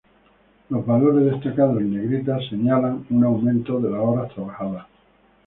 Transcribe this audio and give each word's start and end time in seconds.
Los 0.69 0.83
valores 0.83 1.31
destacados 1.31 1.77
en 1.77 1.93
negrita 1.95 2.39
señalan 2.49 3.05
un 3.11 3.23
aumento 3.23 3.77
en 3.77 3.91
las 3.91 4.01
horas 4.01 4.33
trabajadas. 4.33 4.87